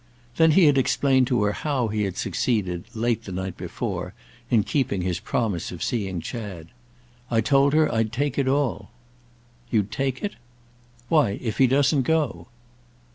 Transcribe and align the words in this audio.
Then 0.37 0.53
he 0.53 0.65
had 0.65 0.79
explained 0.79 1.27
to 1.27 1.43
her 1.43 1.51
how 1.51 1.89
he 1.89 2.05
had 2.05 2.17
succeeded, 2.17 2.85
late 2.95 3.25
the 3.25 3.31
night 3.31 3.55
before, 3.55 4.15
in 4.49 4.63
keeping 4.63 5.03
his 5.03 5.19
promise 5.19 5.71
of 5.71 5.83
seeing 5.83 6.21
Chad. 6.21 6.69
"I 7.29 7.39
told 7.41 7.73
her 7.73 7.87
I'd 7.93 8.11
take 8.11 8.39
it 8.39 8.47
all." 8.47 8.89
"You'd 9.69 9.91
'take' 9.91 10.23
it?" 10.23 10.37
"Why 11.07 11.37
if 11.39 11.59
he 11.59 11.67
doesn't 11.67 12.01
go." 12.01 12.47